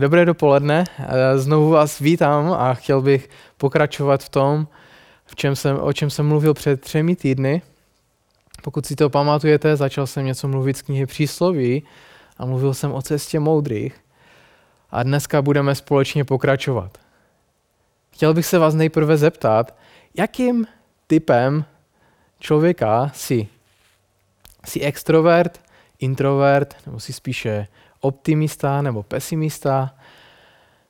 [0.00, 0.84] Dobré dopoledne,
[1.36, 4.68] znovu vás vítám a chtěl bych pokračovat v tom,
[5.26, 7.62] v čem jsem, o čem jsem mluvil před třemi týdny.
[8.62, 11.82] Pokud si to pamatujete, začal jsem něco mluvit z knihy Přísloví
[12.38, 14.00] a mluvil jsem o cestě moudrých.
[14.90, 16.98] A dneska budeme společně pokračovat.
[18.10, 19.74] Chtěl bych se vás nejprve zeptat,
[20.14, 20.66] jakým
[21.06, 21.64] typem
[22.40, 23.48] člověka jsi?
[24.66, 25.60] Jsi extrovert,
[25.98, 27.66] introvert, nebo jsi spíše
[28.00, 29.94] optimista nebo pesimista.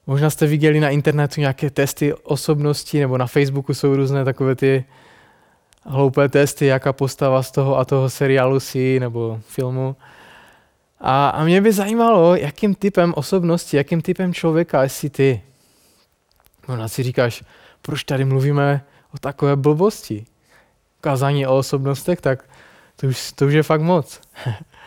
[0.07, 4.85] Možná jste viděli na internetu nějaké testy osobnosti, nebo na Facebooku jsou různé takové ty
[5.83, 9.97] hloupé testy, jaká postava z toho a toho seriálu si nebo filmu.
[11.01, 15.43] A, a mě by zajímalo, jakým typem osobnosti, jakým typem člověka jsi ty.
[16.69, 17.45] Možná si říkáš,
[17.83, 20.27] proč tady mluvíme o takové blbosti.
[21.01, 22.45] Kázání o osobnostech, tak
[22.97, 24.21] to už, to už je fakt moc.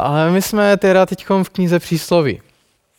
[0.00, 2.42] ale my jsme teda teď v knize Přísloví.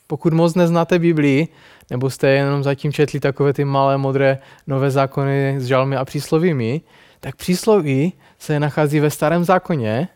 [0.08, 1.48] Pokud moc neznáte Biblii,
[1.90, 6.82] nebo jste jenom zatím četli takové ty malé modré nové zákony s žalmy a příslovími,
[7.20, 10.08] tak přísloví se nachází ve starém zákoně,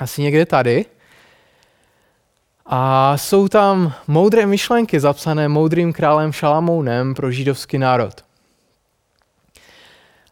[0.00, 0.84] asi někde tady.
[2.66, 8.24] A jsou tam moudré myšlenky zapsané moudrým králem Šalamounem pro židovský národ.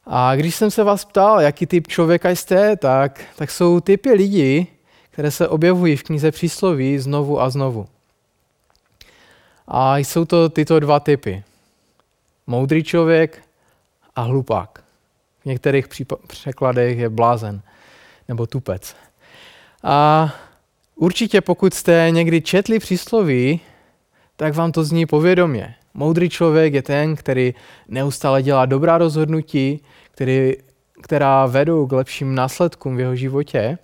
[0.06, 4.66] A když jsem se vás ptal, jaký typ člověka jste, tak, tak jsou typy lidí,
[5.17, 7.86] které se objevují v knize přísloví znovu a znovu.
[9.69, 11.45] A jsou to tyto dva typy.
[12.47, 13.42] Moudrý člověk
[14.17, 14.84] a hlupák.
[15.42, 15.87] V některých
[16.27, 17.62] překladech je blázen
[18.28, 18.97] nebo tupec.
[19.83, 20.34] A
[20.94, 23.61] určitě pokud jste někdy četli přísloví,
[24.37, 25.75] tak vám to zní povědomě.
[25.94, 27.55] Moudrý člověk je ten, který
[27.89, 30.53] neustále dělá dobrá rozhodnutí, který,
[31.03, 33.78] která vedou k lepším následkům v jeho životě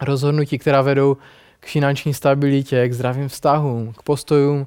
[0.00, 1.16] rozhodnutí, která vedou
[1.60, 4.66] k finanční stabilitě, k zdravým vztahům, k postojům,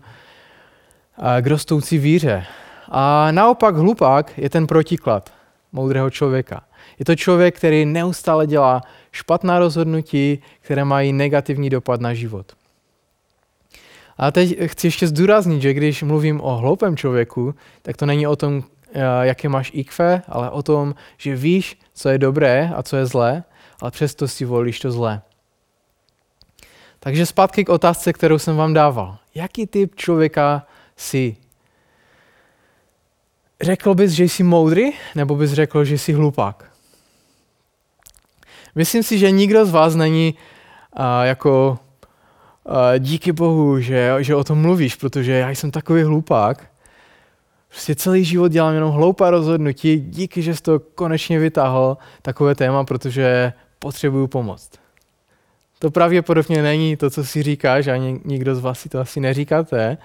[1.42, 2.46] k rostoucí víře.
[2.90, 5.32] A naopak hlupák je ten protiklad
[5.72, 6.64] moudrého člověka.
[7.00, 12.52] Je to člověk, který neustále dělá špatná rozhodnutí, které mají negativní dopad na život.
[14.18, 18.36] A teď chci ještě zdůraznit, že když mluvím o hloupém člověku, tak to není o
[18.36, 18.64] tom,
[19.22, 23.44] jaké máš IQ, ale o tom, že víš, co je dobré a co je zlé
[23.84, 25.22] ale přesto si volíš to zlé.
[27.00, 29.18] Takže zpátky k otázce, kterou jsem vám dával.
[29.36, 31.36] Jaký typ člověka jsi?
[33.62, 36.72] Řekl bys, že jsi moudrý, nebo bys řekl, že jsi hlupák?
[38.76, 40.34] Myslím si, že nikdo z vás není
[41.00, 41.80] uh, jako
[42.64, 46.72] uh, díky bohu, že, že o tom mluvíš, protože já jsem takový hlupák.
[47.68, 52.84] Prostě celý život dělám jenom hloupá rozhodnutí, díky, že jsi to konečně vytáhl, takové téma,
[52.84, 54.72] protože potřebuju pomoc.
[55.80, 59.98] To pravděpodobně není to, co si říkáš, ani nikdo z vás si to asi neříkáte.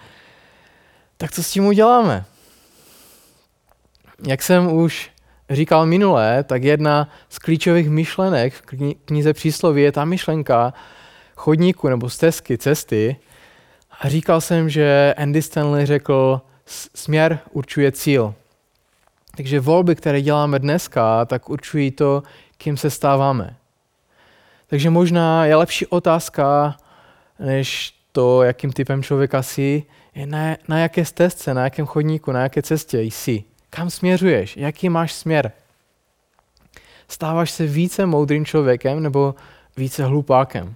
[1.17, 2.25] Tak co s tím uděláme?
[4.27, 5.11] Jak jsem už
[5.51, 8.63] říkal minule, tak jedna z klíčových myšlenek v
[9.05, 10.75] knize přísloví je ta myšlenka
[11.37, 13.17] chodníku nebo stezky, cesty.
[14.01, 16.41] A říkal jsem, že Andy Stanley řekl,
[16.95, 18.35] směr určuje cíl.
[19.37, 22.23] Takže volby, které děláme dneska, tak určují to,
[22.57, 23.57] kým se stáváme.
[24.69, 26.77] Takže možná je lepší otázka,
[27.39, 29.85] než to, jakým typem člověka jsi,
[30.15, 33.45] je na, na jaké stezce, na jakém chodníku, na jaké cestě jsi.
[33.71, 34.57] Kam směřuješ?
[34.57, 35.53] Jaký máš směr?
[37.09, 39.35] Stáváš se více moudrým člověkem nebo
[39.77, 40.75] více hlupákem?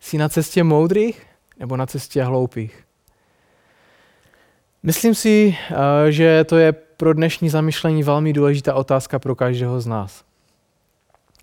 [0.00, 1.26] Jsi na cestě moudrých
[1.58, 2.84] nebo na cestě hloupých?
[4.82, 9.86] Myslím si, eh, že to je pro dnešní zamyšlení velmi důležitá otázka pro každého z
[9.86, 10.27] nás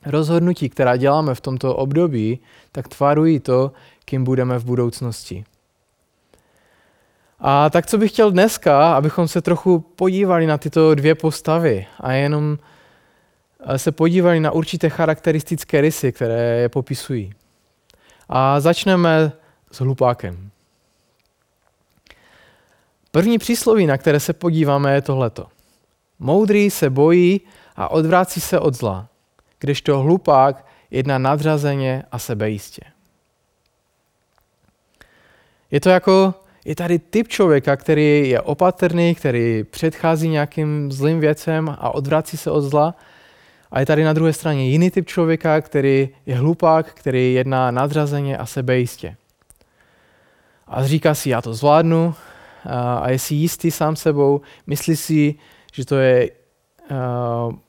[0.06, 2.40] rozhodnutí, která děláme v tomto období,
[2.72, 3.72] tak tvarují to,
[4.06, 5.46] kým budeme v budoucnosti.
[7.40, 12.12] A tak co bych chtěl dneska, abychom se trochu podívali na tyto dvě postavy a
[12.12, 12.58] jenom
[13.66, 17.34] eh, se podívali na určité charakteristické rysy, které je popisují.
[18.30, 19.32] A začneme
[19.72, 20.50] s hlupákem.
[23.12, 25.48] První přísloví, na které se podíváme, je tohleto.
[26.20, 27.42] Moudrý se bojí
[27.76, 29.08] a odvrácí se od zla
[29.66, 32.82] kdežto hlupák jedná nadřazeně a sebejistě.
[35.72, 36.34] Je to jako,
[36.66, 42.52] je tady typ člověka, který je opatrný, který předchází nějakým zlým věcem a odvrací se
[42.52, 42.96] od zla.
[43.72, 48.38] A je tady na druhé straně jiný typ člověka, který je hlupák, který jedná nadřazeně
[48.38, 49.16] a sebejistě.
[50.68, 52.16] A říká si, já to zvládnu
[53.02, 55.36] a je si jistý sám sebou, myslí si,
[55.74, 56.30] že to je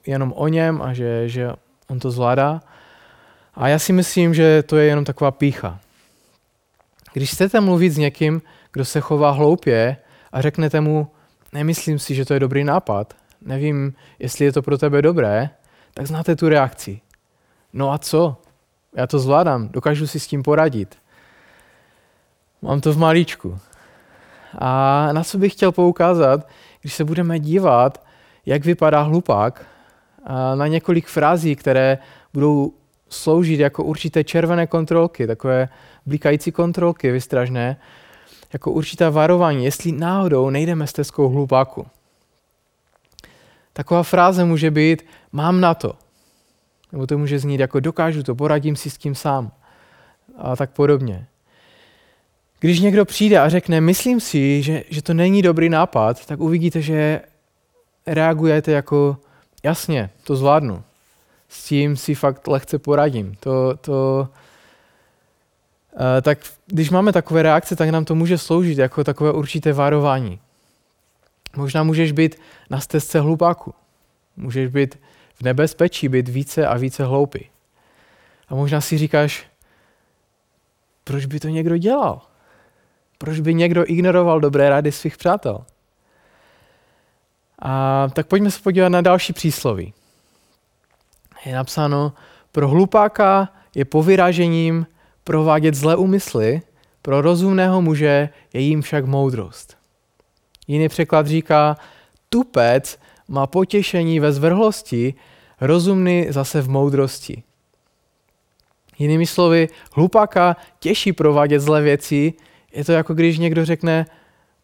[0.06, 1.52] jenom o něm a že, že
[1.88, 2.62] On to zvládá.
[3.54, 5.80] A já si myslím, že to je jenom taková pícha.
[7.12, 8.42] Když chcete mluvit s někým,
[8.72, 9.96] kdo se chová hloupě
[10.32, 11.10] a řeknete mu,
[11.52, 15.50] nemyslím si, že to je dobrý nápad, nevím, jestli je to pro tebe dobré,
[15.94, 17.00] tak znáte tu reakci.
[17.72, 18.36] No a co?
[18.96, 20.96] Já to zvládám, dokážu si s tím poradit.
[22.62, 23.58] Mám to v malíčku.
[24.58, 26.48] A na co bych chtěl poukázat,
[26.80, 28.06] když se budeme dívat,
[28.46, 29.66] jak vypadá hlupák,
[30.55, 31.99] na několik frází, které
[32.34, 32.73] budou
[33.08, 35.69] sloužit jako určité červené kontrolky, takové
[36.06, 37.76] blikající kontrolky vystražné,
[38.52, 41.87] jako určitá varování, jestli náhodou nejdeme stezkou hlupáku.
[43.73, 45.93] Taková fráze může být mám na to.
[46.93, 49.52] Nebo to může znít jako dokážu to, poradím si s tím sám.
[50.38, 51.26] A tak podobně.
[52.61, 56.81] Když někdo přijde a řekne, myslím si, že, že to není dobrý nápad, tak uvidíte,
[56.82, 57.20] že
[58.06, 59.17] reagujete jako,
[59.66, 60.82] jasně, to zvládnu.
[61.48, 63.34] S tím si fakt lehce poradím.
[63.40, 64.28] To, to,
[65.92, 70.40] uh, tak když máme takové reakce, tak nám to může sloužit jako takové určité varování.
[71.56, 72.40] Možná můžeš být
[72.70, 73.74] na stezce hlupáku.
[74.36, 74.98] Můžeš být
[75.34, 77.50] v nebezpečí, být více a více hloupý.
[78.48, 79.46] A možná si říkáš,
[81.04, 82.20] proč by to někdo dělal?
[83.19, 85.64] Proč by někdo ignoroval dobré rady svých přátel?
[87.58, 89.94] A tak pojďme se podívat na další přísloví.
[91.47, 92.12] Je napsáno,
[92.53, 94.87] pro hlupáka je povyražením
[95.25, 96.62] provádět zlé úmysly,
[97.03, 99.76] pro rozumného muže je jim však moudrost.
[100.67, 101.76] Jiný překlad říká,
[102.29, 102.99] tupec
[103.29, 105.14] má potěšení ve zvrhlosti,
[105.61, 107.43] rozumný zase v moudrosti.
[108.99, 112.32] Jinými slovy, hlupáka těší provádět zlé věci,
[112.73, 114.06] je to jako když někdo řekne,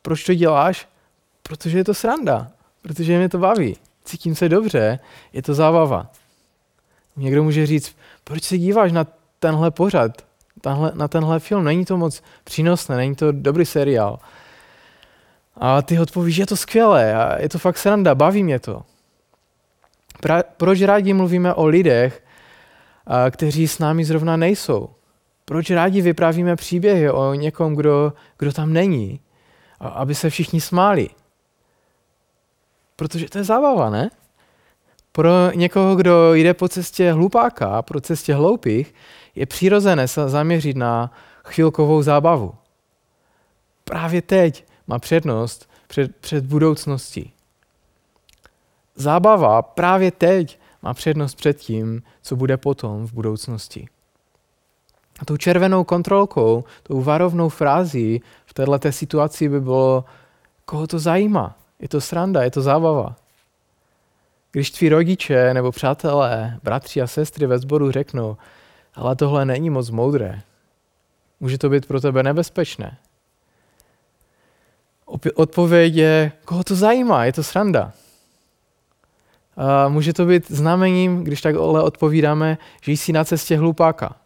[0.03, 0.89] proč to děláš?
[1.43, 4.99] Protože je to sranda, protože mě to baví, cítím se dobře,
[5.33, 6.11] je to zábava.
[7.17, 9.07] Někdo může říct, proč se díváš na
[9.39, 10.13] tenhle pořad,
[10.61, 14.19] tenhle, na tenhle film, není to moc přínosné, není to dobrý seriál.
[15.57, 18.83] A ty odpovíš, je to skvělé, a je to fakt sranda, baví mě to.
[20.21, 22.25] Pra, proč rádi mluvíme o lidech,
[23.07, 24.91] a, kteří s námi zrovna nejsou?
[25.45, 29.21] Proč rádi vyprávíme příběhy o někom, kdo, kdo tam není,
[29.81, 31.09] a, aby se všichni smáli?
[32.97, 34.11] Protože to je zábava, ne?
[35.13, 38.95] Pro někoho, kdo jde po cestě hlupáka, pro cestě hloupých,
[39.35, 41.13] je přirozené se zaměřit na
[41.45, 42.55] chvilkovou zábavu.
[43.85, 47.33] Právě teď má přednost před, před budoucností.
[48.95, 53.89] Zábava právě teď má přednost před tím, co bude potom v budoucnosti.
[55.21, 60.05] A tou červenou kontrolkou, tou varovnou frází v této situaci by bylo,
[60.65, 61.62] koho to zajímá.
[61.83, 63.17] Je to sranda, je to zábava.
[64.53, 68.37] Když tví rodiče nebo přátelé, bratři a sestry ve sboru řeknou,
[68.95, 70.43] ale tohle není moc moudré,
[71.41, 72.99] může to být pro tebe nebezpečné.
[75.35, 77.93] Odpověď je, koho to zajímá, je to sranda.
[79.57, 84.17] A může to být znamením, když tak ale odpovídáme, že jsi na cestě hlupáka.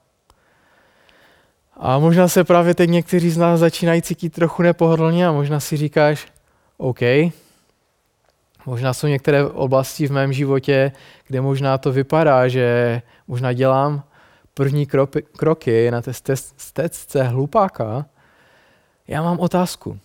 [1.76, 5.76] A možná se právě teď někteří z nás začínají cítit trochu nepohodlně a možná si
[5.76, 6.26] říkáš,
[6.76, 7.00] OK,
[8.66, 10.92] možná jsou některé oblasti v mém životě,
[11.26, 14.02] kde možná to vypadá, že možná dělám
[14.54, 14.86] první
[15.36, 16.12] kroky na té
[16.56, 18.06] stecce hlupáka.
[19.08, 19.98] Já mám otázku.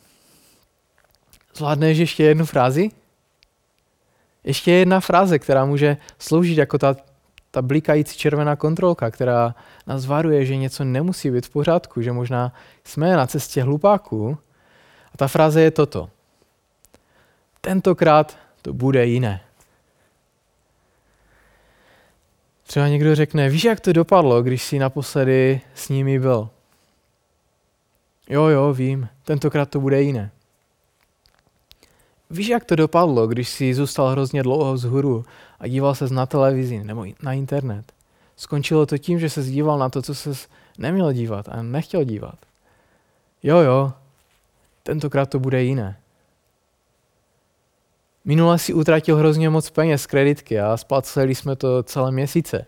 [1.56, 2.90] Zvládneš ještě jednu frázi?
[4.44, 6.96] Ještě jedna fráze, která může sloužit jako ta,
[7.52, 9.56] ta blikající červená kontrolka, která
[9.88, 12.54] nás varuje, že něco nemusí být v pořádku, že možná
[12.84, 14.38] jsme na cestě hlupáků.
[15.14, 16.10] A ta fráze je toto.
[17.62, 19.42] Tentokrát to bude jiné.
[22.64, 26.50] Třeba někdo řekne, víš, jak to dopadlo, když jsi naposledy s nimi byl?
[28.30, 30.32] Jo, jo, vím, tentokrát to bude jiné.
[32.30, 35.26] Víš, jak to dopadlo, když jsi zůstal hrozně dlouho vzhůru
[35.60, 37.94] a díval se na televizi nebo na internet?
[38.38, 40.34] Skončilo to tím, že se díval na to, co se
[40.78, 42.36] neměl dívat a nechtěl dívat.
[43.44, 43.94] Jo, jo,
[44.84, 46.01] tentokrát to bude jiné.
[48.26, 52.66] Minule si utratil hrozně moc peněz kreditky a spláceli jsme to celé měsíce.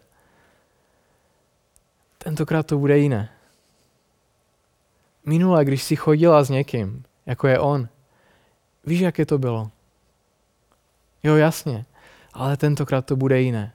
[2.17, 3.29] Tentokrát to bude jiné.
[5.25, 7.87] Minule, když si chodila s někým, jako je on,
[8.85, 9.71] víš, jaké to bylo?
[11.23, 11.85] Jo, jasně,
[12.33, 13.73] ale tentokrát to bude jiné.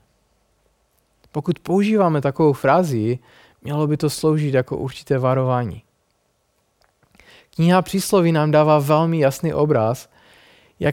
[1.33, 3.19] Pokud používáme takovou frázi,
[3.63, 5.83] mělo by to sloužit jako určité varování.
[7.55, 10.09] Kniha přísloví nám dává velmi jasný obraz,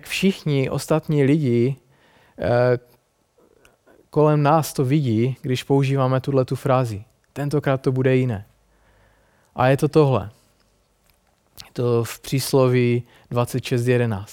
[0.06, 1.76] všichni ostatní lidi
[2.40, 2.78] eh,
[4.10, 7.04] kolem nás to vidí, když používáme tuhle tu frázi.
[7.34, 8.46] Tentokrát to bude jiné.
[9.56, 10.30] A je to tohle.
[11.74, 14.26] To v přísloví 26.11.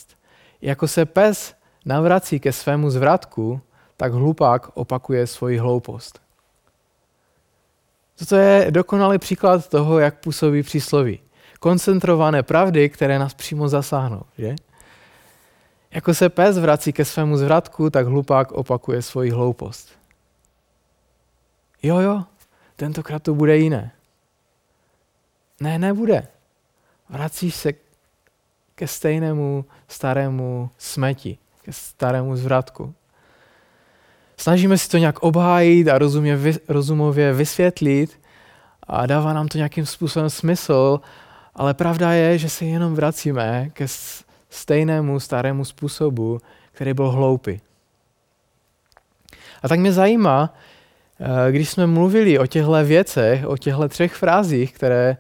[0.63, 1.55] Jako se pes
[1.85, 3.61] navrací ke svému zvratku,
[3.97, 6.21] tak hlupák opakuje svoji hloupost.
[8.19, 11.21] Toto je dokonalý příklad toho, jak působí přísloví.
[11.61, 14.23] Koncentrované pravdy, které nás přímo zasáhnou.
[14.39, 14.55] Že?
[15.93, 19.89] Jako se pes vrací ke svému zvratku, tak hlupák opakuje svoji hloupost.
[21.83, 22.25] Jo, jo,
[22.77, 23.93] tentokrát to bude jiné.
[25.61, 26.27] Ne, nebude.
[27.09, 27.73] Vracíš se
[28.75, 32.95] ke stejnému starému smeti, ke starému zvratku.
[34.37, 38.21] Snažíme si to nějak obhájit a rozumě, rozumově vysvětlit
[38.83, 41.01] a dává nám to nějakým způsobem smysl,
[41.55, 43.89] ale pravda je, že se jenom vracíme ke
[44.53, 46.41] stejnému starému způsobu,
[46.73, 47.61] který byl hloupý.
[49.63, 50.55] A tak mě zajímá,
[51.21, 55.17] eh, když jsme mluvili o těchto věcech, o těchto třech frázích, které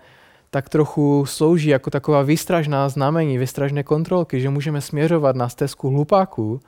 [0.50, 6.60] tak trochu slouží jako taková výstražná znamení, výstražné kontrolky, že můžeme směřovat na stezku hlupáků,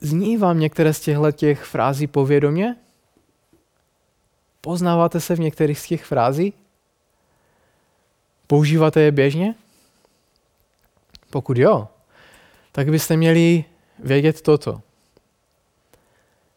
[0.00, 2.76] zní vám některé z těchto těch frází povědomě?
[4.60, 6.52] Poznáváte se v některých z těch frází?
[8.46, 9.54] Používáte je běžně?
[11.30, 11.88] Pokud jo,
[12.72, 13.64] tak byste měli
[13.98, 14.80] vědět toto.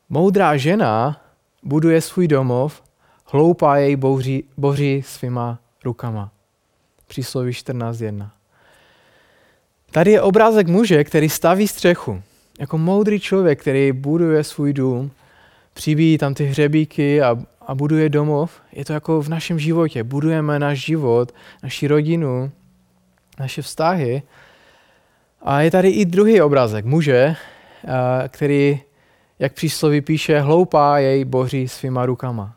[0.09, 1.21] Moudrá žena
[1.63, 2.83] buduje svůj domov,
[3.25, 6.31] hloupá jej boří, boří svýma rukama.
[7.07, 8.29] Přísloví 14.1.
[9.91, 12.21] Tady je obrázek muže, který staví střechu.
[12.59, 15.11] Jako moudrý člověk, který buduje svůj dům,
[15.73, 18.61] přibíjí tam ty hřebíky a, a buduje domov.
[18.71, 20.03] Je to jako v našem životě.
[20.03, 21.31] Budujeme náš život,
[21.63, 22.51] naši rodinu,
[23.39, 24.23] naše vztahy.
[25.41, 27.35] A je tady i druhý obrázek muže,
[28.27, 28.81] který,
[29.39, 32.55] jak přísloví píše, hloupá jej boří svýma rukama.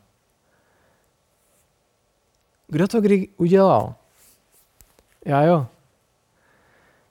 [2.67, 3.95] Kdo to kdy udělal?
[5.25, 5.67] Já jo.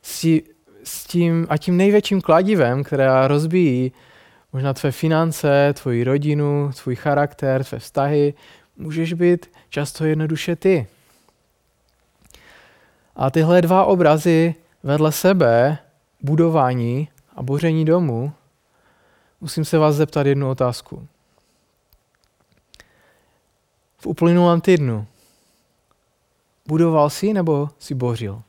[0.03, 3.93] S, tím, a tím největším kladivem, která rozbíjí
[4.53, 8.35] možná tvé finance, tvoji rodinu, tvůj charakter, tvé vztahy,
[8.77, 10.87] můžeš být často jednoduše ty.
[13.17, 14.55] A tyhle dva obrazy
[14.85, 15.79] vedle sebe,
[16.23, 18.33] budování a boření domu,
[19.41, 21.09] musím se vás zeptat jednu otázku.
[23.99, 25.07] V uplynulém týdnu
[26.67, 28.43] budoval si nebo si bořil?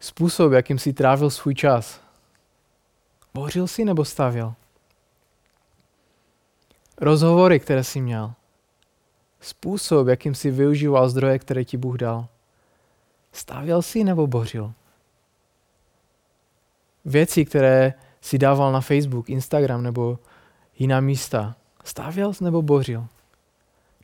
[0.00, 2.00] Způsob, jakým si trávil svůj čas.
[3.34, 4.54] Bořil si nebo stavěl?
[7.00, 8.32] Rozhovory, které jsi měl.
[9.40, 12.28] Způsob, jakým si využíval zdroje, které ti Bůh dal.
[13.32, 14.72] Stavěl si nebo bořil?
[17.04, 20.18] Věci, které si dával na Facebook, Instagram nebo
[20.78, 21.56] jiná místa.
[21.84, 23.06] Stavěl nebo bořil?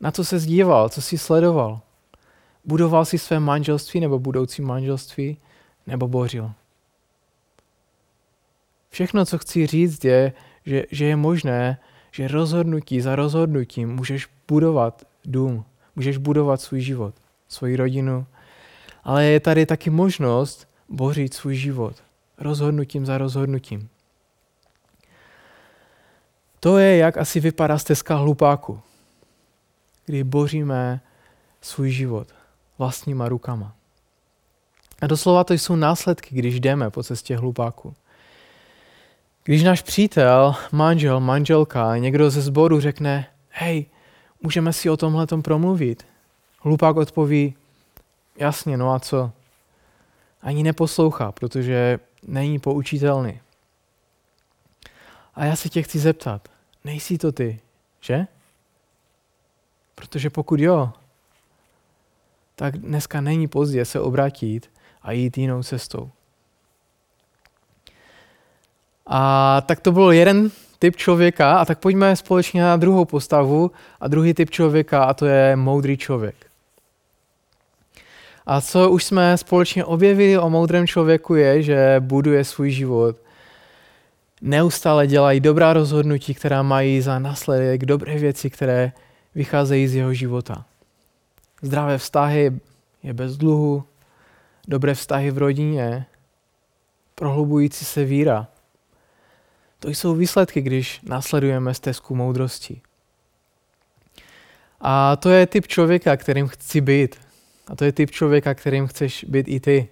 [0.01, 1.81] Na co se zdíval, co si sledoval?
[2.65, 5.39] Budoval si své manželství nebo budoucí manželství,
[5.87, 6.53] nebo bořil.
[8.91, 10.33] Všechno, co chci říct, je,
[10.67, 11.79] že, že je možné,
[12.11, 15.65] že rozhodnutí za rozhodnutím můžeš budovat dům,
[15.97, 17.15] můžeš budovat svůj život,
[17.49, 18.27] svoji rodinu,
[19.09, 21.97] ale je tady taky možnost bořit svůj život
[22.39, 23.89] rozhodnutím za rozhodnutím.
[26.61, 28.81] To je, jak asi vypadá stezka hlupáku,
[30.07, 31.01] kdy boříme
[31.61, 32.29] svůj život
[32.79, 33.73] vlastníma rukama.
[35.01, 37.95] A doslova to jsou následky, když jdeme po cestě hlupáku.
[39.45, 43.87] Když náš přítel, manžel, manželka, někdo ze sboru řekne, hej,
[44.43, 46.07] můžeme si o tomhle promluvit.
[46.61, 47.55] Hlupák odpoví,
[48.39, 49.33] jasně, no a co?
[50.43, 53.41] Ani neposlouchá, protože není poučitelný.
[55.35, 56.49] A já se tě chci zeptat,
[56.85, 57.61] nejsi to ty,
[58.01, 58.27] že?
[59.95, 60.93] Protože pokud jo,
[62.55, 64.71] tak dneska není pozdě se obrátit
[65.03, 66.11] a jít jinou cestou.
[69.07, 74.09] A tak to byl jeden typ člověka a tak pojďme společně na druhou postavu a
[74.09, 76.48] druhý typ člověka a to je moudrý člověk.
[78.49, 83.17] A co už jsme společně objevili o moudrém člověku je, že buduje svůj život.
[84.41, 88.93] Neustále dělají dobrá rozhodnutí, která mají za následek dobré věci, které
[89.35, 90.65] vycházejí z jeho života.
[91.63, 92.61] Zdravé vztahy
[93.03, 93.85] je bez dluhu,
[94.69, 96.07] dobré vztahy v rodině,
[97.15, 98.47] prohlubující se víra.
[99.79, 102.81] To jsou výsledky, když následujeme stezku moudrosti.
[104.81, 107.28] A to je typ člověka, kterým chci být.
[107.69, 109.89] A to je typ člověka, kterým chceš být i ty.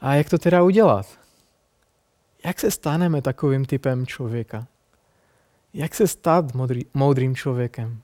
[0.00, 1.06] A jak to teda udělat?
[2.44, 4.66] Jak se staneme takovým typem člověka?
[5.74, 8.02] Jak se stát moudrý, moudrým člověkem?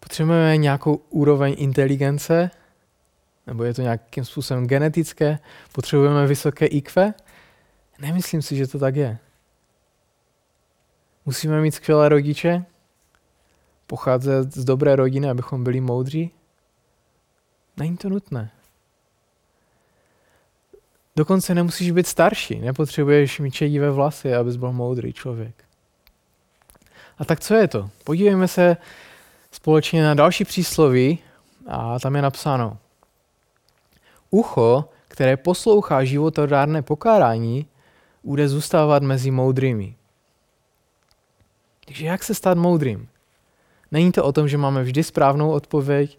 [0.00, 2.50] Potřebujeme nějakou úroveň inteligence,
[3.46, 5.38] nebo je to nějakým způsobem genetické,
[5.72, 7.14] potřebujeme vysoké IQ?
[7.98, 9.18] Nemyslím si, že to tak je.
[11.26, 12.64] Musíme mít skvělé rodiče,
[13.92, 16.30] pocházet z dobré rodiny, abychom byli moudří?
[17.76, 18.50] Není to nutné.
[21.16, 25.64] Dokonce nemusíš být starší, nepotřebuješ mít čedivé vlasy, abys byl moudrý člověk.
[27.18, 27.90] A tak co je to?
[28.04, 28.76] Podívejme se
[29.50, 31.18] společně na další přísloví
[31.68, 32.78] a tam je napsáno.
[34.30, 37.66] Ucho, které poslouchá životodárné pokárání,
[38.24, 39.96] bude zůstávat mezi moudrými.
[41.84, 43.11] Takže jak se stát moudrým?
[43.92, 46.18] Není to o tom, že máme vždy správnou odpověď,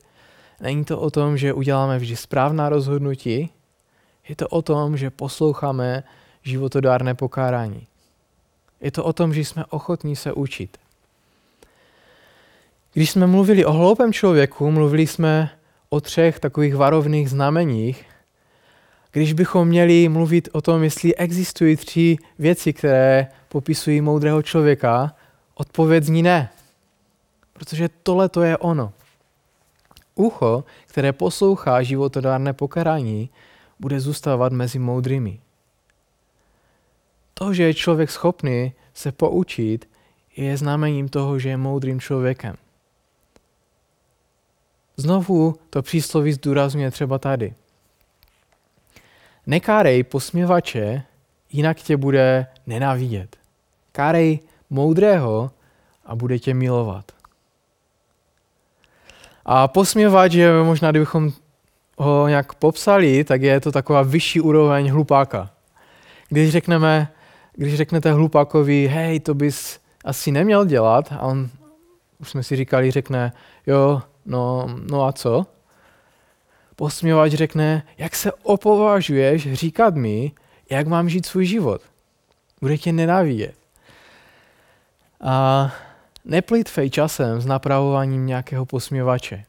[0.61, 3.49] není to o tom, že uděláme vždy správná rozhodnutí,
[4.29, 6.03] je to o tom, že posloucháme
[6.43, 7.87] životodárné pokárání.
[8.81, 10.77] Je to o tom, že jsme ochotní se učit.
[12.93, 15.49] Když jsme mluvili o hloupém člověku, mluvili jsme
[15.89, 18.05] o třech takových varovných znameních.
[19.11, 25.15] Když bychom měli mluvit o tom, jestli existují tři věci, které popisují moudrého člověka,
[25.55, 26.49] odpověď zní ne.
[27.63, 28.93] Protože tohle to je ono.
[30.15, 33.29] Ucho, které poslouchá životodárné pokarání,
[33.79, 35.39] bude zůstávat mezi moudrými.
[37.33, 39.89] To, že je člověk schopný se poučit,
[40.35, 42.55] je znamením toho, že je moudrým člověkem.
[44.97, 47.53] Znovu to přísloví zdůrazňuje třeba tady.
[49.47, 51.03] Nekárej posměvače,
[51.51, 53.37] jinak tě bude nenávidět.
[53.91, 54.39] Kárej
[54.69, 55.51] moudrého
[56.05, 57.22] a bude tě milovat.
[59.45, 61.31] A posměvač je možná, kdybychom
[61.97, 65.49] ho nějak popsali, tak je to taková vyšší úroveň hlupáka.
[66.29, 67.07] Když řekneme,
[67.53, 71.49] když řeknete hlupákovi, hej, to bys asi neměl dělat, a on,
[72.19, 73.33] už jsme si říkali, řekne,
[73.67, 75.45] jo, no, no a co?
[76.75, 80.31] Posměvač řekne, jak se opovažuješ říkat mi,
[80.69, 81.81] jak mám žít svůj život.
[82.61, 83.55] Bude tě nenávidět.
[85.21, 85.71] A
[86.25, 89.43] neplýtvej časem s napravováním nějakého posměvače.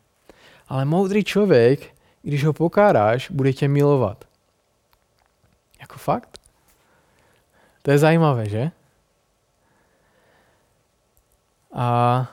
[0.68, 4.24] Ale moudrý člověk když ho pokáráš, bude tě milovat.
[5.80, 6.38] Jako fakt?
[7.82, 8.70] To je zajímavé, že?
[11.72, 12.26] A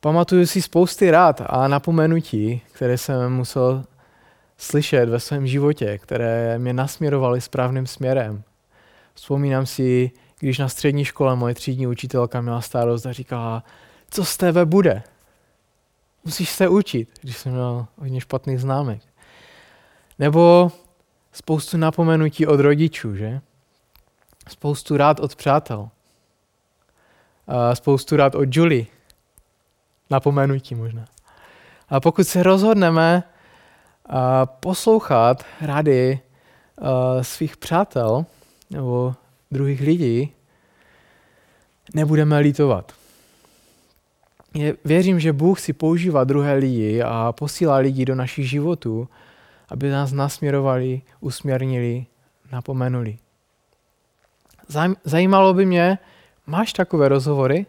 [0.00, 3.84] pamatuju si spousty rád a napomenutí, které jsem musel
[4.56, 8.42] slyšet ve svém životě, které mě nasměrovaly správným směrem.
[9.14, 13.64] Vzpomínám si, když na střední škole moje třídní učitelka měla starost a říkala,
[14.10, 15.02] co z tebe bude?
[16.24, 19.02] musíš se učit, když jsem měl hodně špatných známek.
[20.18, 20.72] Nebo
[21.32, 23.40] spoustu napomenutí od rodičů, že?
[24.48, 25.88] Spoustu rád od přátel.
[27.46, 28.86] A spoustu rád od Julie.
[30.10, 31.04] Napomenutí možná.
[31.88, 33.22] A pokud se rozhodneme
[34.44, 36.20] poslouchat rady
[37.22, 38.26] svých přátel
[38.70, 39.14] nebo
[39.54, 40.32] druhých lidí,
[41.94, 42.92] nebudeme litovat
[44.54, 49.08] je, věřím, že Bůh si používá druhé lidi a posílá lidi do našich životů,
[49.68, 52.06] aby nás nasměrovali, usměrnili,
[52.52, 53.18] napomenuli.
[55.04, 55.98] Zajímalo by mě,
[56.46, 57.66] máš takové rozhovory?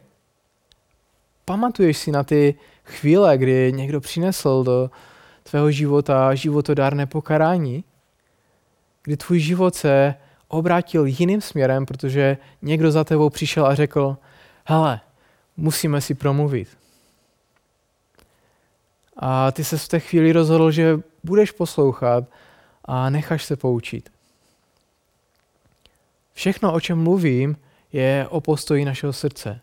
[1.46, 4.92] Pamatuješ si na ty chvíle, kdy někdo přinesl do
[5.44, 7.84] tvého života životodárné pokarání?
[9.04, 10.16] Kdy tvůj život se
[10.48, 14.18] obrátil jiným směrem, protože někdo za tebou přišel a řekl,
[14.66, 15.00] hele,
[15.58, 16.78] musíme si promluvit.
[19.18, 22.24] A ty se v té chvíli rozhodl, že budeš poslouchat
[22.86, 24.10] a necháš se poučit.
[26.34, 27.58] Všechno, o čem mluvím,
[27.94, 29.60] je o postoji našeho srdce,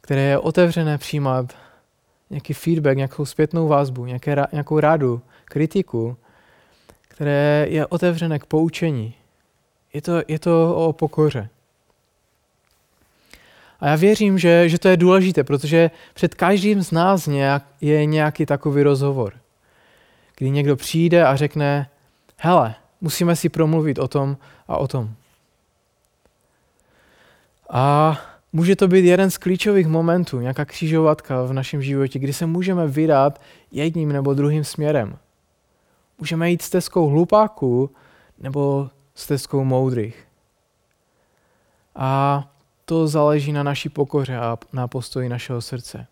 [0.00, 1.56] které je otevřené přijímat
[2.30, 6.16] nějaký feedback, nějakou zpětnou vazbu, nějaké, nějakou rádu, kritiku,
[7.08, 9.14] které je otevřené k poučení.
[9.92, 11.48] Je to, je to o pokoře.
[13.80, 18.06] A já věřím, že, že to je důležité, protože před každým z nás nějak, je
[18.06, 19.34] nějaký takový rozhovor,
[20.36, 21.90] kdy někdo přijde a řekne,
[22.36, 24.36] hele, musíme si promluvit o tom
[24.68, 25.10] a o tom.
[27.70, 28.16] A
[28.52, 32.86] může to být jeden z klíčových momentů, nějaká křižovatka v našem životě, kdy se můžeme
[32.86, 33.40] vydat
[33.72, 35.18] jedním nebo druhým směrem.
[36.18, 37.90] Můžeme jít stezkou hlupáků
[38.38, 40.26] nebo stezkou moudrých.
[41.96, 42.44] A
[42.84, 46.06] to záleží na naší pokoře a na postoji našeho srdce.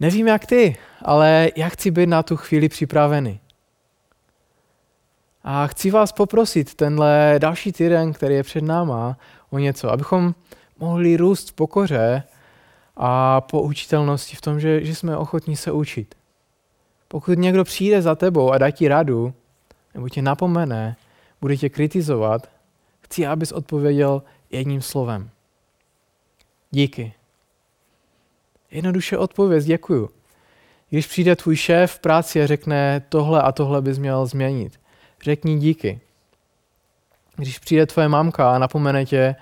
[0.00, 3.40] Nevím jak ty, ale já chci být na tu chvíli připravený.
[5.44, 9.16] A chci vás poprosit tenhle další týden, který je před náma,
[9.50, 10.34] o něco, abychom
[10.78, 12.22] mohli růst v pokoře
[12.96, 16.14] a poučitelnosti v tom, že, že jsme ochotní se učit.
[17.08, 19.34] Pokud někdo přijde za tebou a dá ti radu,
[19.94, 20.96] nebo tě napomene,
[21.40, 22.50] bude tě kritizovat,
[23.00, 25.30] chci, abys odpověděl jedním slovem.
[26.70, 27.14] Díky.
[28.70, 30.10] Jednoduše odpověz, děkuju.
[30.90, 34.80] Když přijde tvůj šéf v práci a řekne, tohle a tohle bys měl změnit,
[35.22, 36.00] řekni díky.
[37.36, 39.36] Když přijde tvoje mamka a napomene tě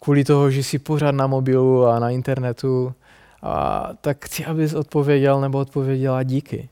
[0.00, 2.94] kvůli toho, že jsi pořád na mobilu a na internetu,
[3.42, 6.68] a tak chci, abys odpověděl nebo odpověděla díky.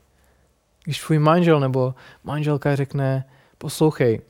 [0.83, 3.25] Když tvůj manžel nebo manželka řekne,
[3.57, 4.21] poslouchej,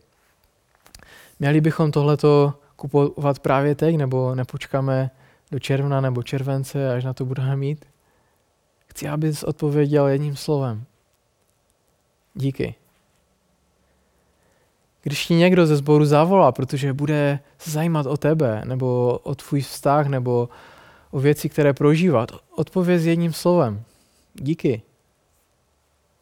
[1.39, 5.11] měli bychom tohleto kupovat právě teď, nebo nepočkáme
[5.51, 7.85] do června nebo července, až na to budeme mít?
[8.87, 10.85] Chci, abys odpověděl jedním slovem.
[12.33, 12.75] Díky.
[15.03, 19.61] Když ti někdo ze sboru zavolá, protože bude se zajímat o tebe, nebo o tvůj
[19.61, 20.49] vztah, nebo
[21.11, 23.83] o věci, které prožívat, odpověz jedním slovem.
[24.33, 24.81] Díky.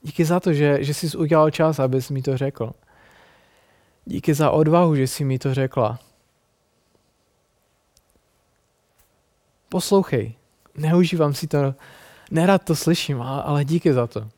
[0.02, 2.72] Díky za to, že, že jsi udělal čas, abys mi to řekl.
[4.06, 6.00] Díky za odvahu, že jsi mi to řekla.
[9.70, 10.34] Poslouchej,
[10.76, 11.76] neužívám si to,
[12.32, 14.30] nerad to slyším, ale díky za to.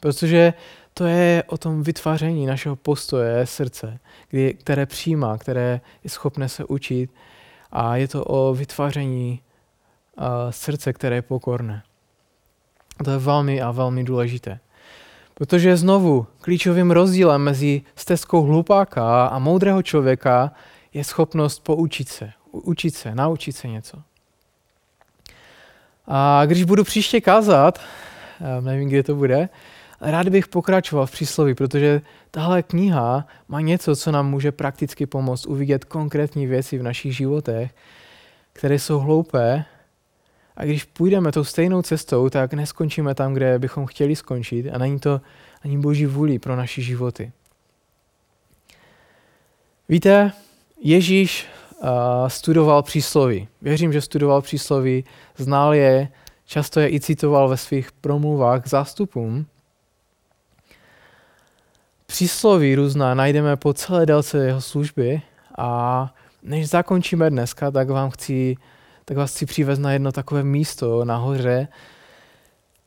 [0.00, 0.54] Protože
[0.94, 3.98] to je o tom vytváření našeho postoje srdce,
[4.30, 7.10] kdy, které přijímá, které je schopné se učit
[7.72, 9.42] a je to o vytváření
[10.18, 11.82] uh, srdce, které je pokorné.
[13.04, 14.60] To je velmi a velmi důležité.
[15.40, 20.52] Protože znovu klíčovým rozdílem mezi stezkou hlupáka a moudrého člověka
[20.94, 23.98] je schopnost poučit se, učit se, naučit se něco.
[26.06, 27.80] A když budu příště kázat,
[28.60, 29.48] nevím, kde to bude,
[30.00, 32.00] rád bych pokračoval v přísloví, protože
[32.30, 37.74] tahle kniha má něco, co nám může prakticky pomoct uvidět konkrétní věci v našich životech,
[38.52, 39.64] které jsou hloupé.
[40.56, 45.00] A když půjdeme tou stejnou cestou, tak neskončíme tam, kde bychom chtěli skončit a není
[45.00, 45.20] to
[45.64, 47.32] ani boží vůli pro naše životy.
[49.88, 50.32] Víte,
[50.82, 51.46] Ježíš
[51.82, 51.88] uh,
[52.28, 53.48] studoval přísloví.
[53.62, 55.04] Věřím, že studoval přísloví,
[55.36, 56.08] znal je,
[56.46, 59.46] často je i citoval ve svých promluvách zástupům.
[62.06, 65.22] Přísloví různá najdeme po celé délce jeho služby
[65.58, 68.56] a než zakončíme dneska, tak vám chci,
[69.04, 71.68] tak vás chci přivést na jedno takové místo nahoře.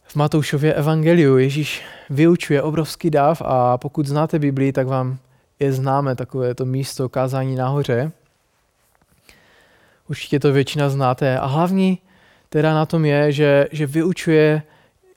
[0.04, 5.18] V Matoušově evangeliu Ježíš vyučuje obrovský dáv a pokud znáte Biblii, tak vám
[5.60, 8.12] je známe takové to místo kázání nahoře.
[10.10, 11.40] Určitě to většina znáte.
[11.40, 12.00] A hlavní
[12.50, 14.64] teda na tom je, že, že vyučuje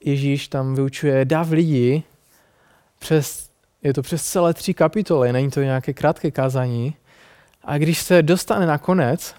[0.04, 2.04] Ježíš, tam vyučuje dav lidí
[2.98, 3.46] přes
[3.82, 6.94] je to přes celé tři kapitoly, není to nějaké krátké kázání.
[7.64, 9.34] A když se dostane na konec,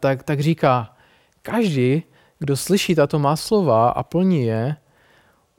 [0.00, 0.96] tak, tak říká,
[1.42, 2.02] každý,
[2.38, 4.76] kdo slyší tato má slova a plní je,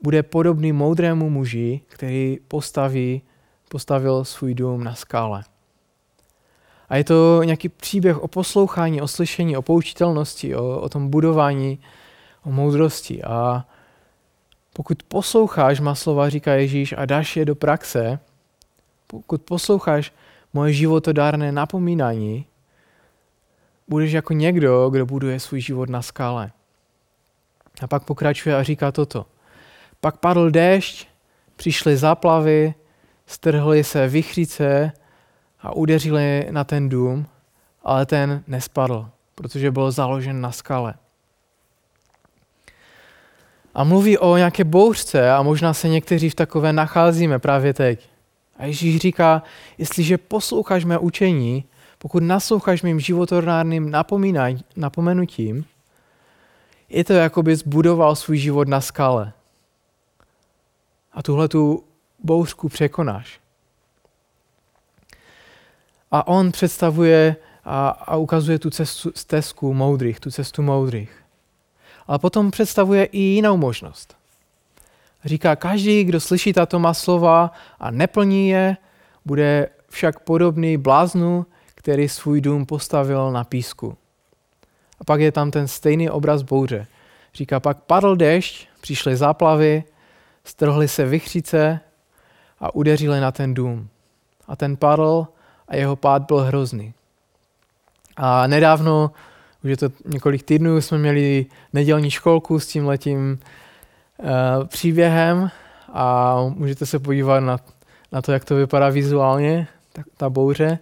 [0.02, 3.22] bude podobný moudrému muži, který postaví,
[3.68, 5.44] postavil svůj dům na skále.
[6.88, 11.78] A je to nějaký příběh o poslouchání, o slyšení, o poučitelnosti, o, o tom budování,
[12.44, 13.22] o moudrosti.
[13.22, 13.66] A
[14.72, 18.18] pokud posloucháš má slova, říká Ježíš, a dáš je do praxe,
[19.06, 20.12] pokud posloucháš
[20.52, 22.46] moje životodárné napomínání,
[23.88, 26.50] budeš jako někdo, kdo buduje svůj život na skále.
[27.82, 29.26] A pak pokračuje a říká toto.
[30.00, 31.08] Pak padl déšť,
[31.56, 32.74] přišly záplavy,
[33.26, 34.92] strhly se vychřice
[35.60, 37.26] a udeřili na ten dům,
[37.82, 40.94] ale ten nespadl, protože byl založen na skale
[43.76, 48.08] a mluví o nějaké bouřce a možná se někteří v takové nacházíme právě teď.
[48.58, 49.42] A Ježíš říká,
[49.78, 51.64] jestliže posloucháš mé učení,
[52.06, 53.92] pokud nasloucháš mým životornárným
[54.76, 55.64] napomenutím,
[56.88, 59.32] je to, jako bys budoval svůj život na skale.
[61.12, 61.84] A tuhle tu
[62.22, 63.40] bouřku překonáš.
[66.10, 71.10] A on představuje a, a ukazuje tu cestu, stezku moudrých, tu cestu moudrých
[72.06, 74.16] ale potom představuje i jinou možnost.
[75.24, 78.76] Říká, každý, kdo slyší tato má slova a neplní je,
[79.24, 81.46] bude však podobný bláznu,
[81.86, 83.96] který svůj dům postavil na písku.
[85.00, 86.86] A pak je tam ten stejný obraz bouře.
[87.34, 89.84] Říká, pak padl dešť, přišly záplavy,
[90.44, 91.80] strhly se vychřice
[92.60, 93.88] a udeřili na ten dům.
[94.48, 95.26] A ten padl
[95.68, 96.94] a jeho pád byl hrozný.
[98.16, 99.10] A nedávno
[99.64, 103.38] už je to několik týdnů, jsme měli nedělní školku s tím letím
[104.18, 105.50] uh, příběhem
[105.92, 107.58] a můžete se podívat na,
[108.12, 110.78] na to, jak to vypadá vizuálně, ta, ta bouře.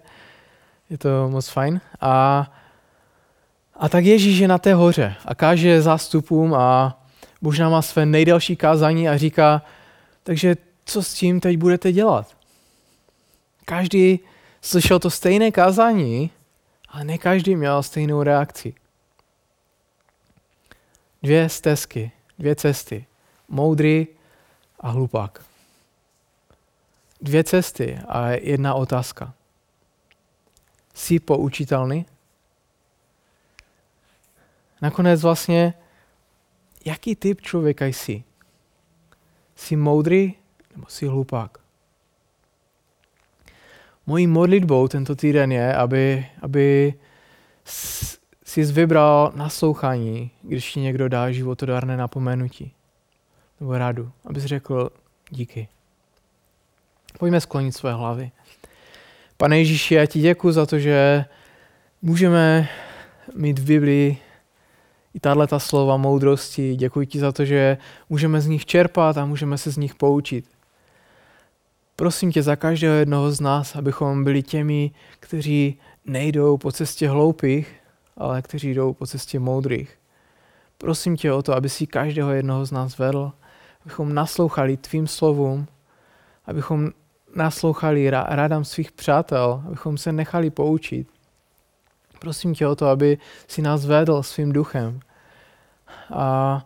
[0.89, 1.81] Je to moc fajn.
[2.01, 2.45] A
[3.75, 6.99] A tak Ježíš je na té hoře a káže zástupům a
[7.41, 9.61] možná má své nejdelší kázání a říká,
[10.23, 12.37] takže co s tím teď budete dělat?
[13.65, 14.19] Každý
[14.61, 16.31] slyšel to stejné kázání,
[16.89, 18.73] ale ne každý měl stejnou reakci.
[21.23, 23.05] Dvě stezky, dvě cesty.
[23.49, 24.07] Moudrý
[24.79, 25.41] a hlupák.
[27.21, 29.33] Dvě cesty a jedna otázka.
[30.95, 32.05] Jsi poučitelný?
[34.81, 35.73] Nakonec vlastně,
[36.85, 38.23] jaký typ člověka jsi?
[39.55, 40.33] Jsi moudrý
[40.75, 41.57] nebo jsi hlupák?
[44.05, 46.93] Mojí modlitbou tento týden je, aby, aby
[48.43, 52.73] jsi vybral naslouchání, když ti někdo dá životodárné napomenutí
[53.59, 54.89] nebo radu, abys řekl
[55.29, 55.67] díky.
[57.19, 58.31] Pojďme sklonit své hlavy.
[59.37, 61.25] Pane Ježíši, já ti děkuji za to, že
[62.01, 62.69] můžeme
[63.35, 64.17] mít v Biblii
[65.13, 66.75] i tahle ta slova moudrosti.
[66.75, 67.77] Děkuji ti za to, že
[68.09, 70.45] můžeme z nich čerpat a můžeme se z nich poučit.
[71.95, 77.75] Prosím tě za každého jednoho z nás, abychom byli těmi, kteří nejdou po cestě hloupých,
[78.17, 79.97] ale kteří jdou po cestě moudrých.
[80.77, 83.31] Prosím tě o to, aby si každého jednoho z nás vedl,
[83.85, 85.67] abychom naslouchali tvým slovům,
[86.45, 86.91] abychom
[87.35, 91.07] naslouchali radám svých přátel, abychom se nechali poučit.
[92.19, 93.17] Prosím tě o to, aby
[93.47, 94.99] si nás vedl svým duchem.
[96.13, 96.61] A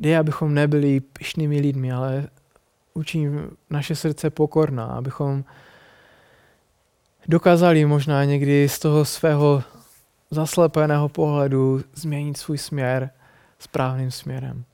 [0.00, 2.28] dej, abychom nebyli pišnými lidmi, ale
[2.94, 3.26] učí
[3.70, 5.44] naše srdce pokorná, abychom
[7.28, 9.62] dokázali možná někdy z toho svého
[10.30, 13.10] zaslepeného pohledu změnit svůj směr
[13.58, 14.64] správným směrem.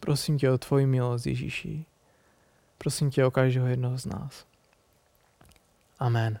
[0.00, 1.84] Prosím tě o tvoji milost, Ježíši.
[2.78, 4.44] Prosím tě o každého jednoho z nás.
[6.00, 6.40] Amen.